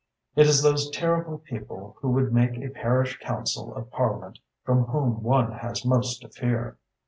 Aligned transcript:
It 0.35 0.47
is 0.47 0.63
those 0.63 0.89
terrible 0.89 1.37
people 1.37 1.95
who 1.99 2.09
would 2.13 2.33
make 2.33 2.57
a 2.57 2.69
parish 2.71 3.19
council 3.19 3.71
of 3.75 3.91
Parliament 3.91 4.39
from 4.63 4.85
whom 4.85 5.21
one 5.21 5.51
has 5.51 5.85
most 5.85 6.23
to 6.23 6.29
fear." 6.29 6.79